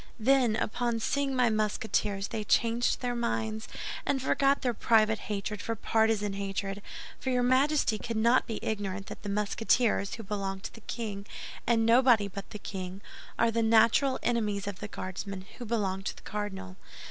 [0.19, 3.67] "Then, upon seeing my Musketeers they changed their minds,
[4.03, 6.81] and forgot their private hatred for partisan hatred;
[7.19, 11.27] for your Majesty cannot be ignorant that the Musketeers, who belong to the king
[11.67, 13.01] and nobody but the king,
[13.37, 16.77] are the natural enemies of the Guardsmen, who belong to the cardinal."